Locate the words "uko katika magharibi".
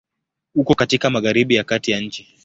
0.55-1.55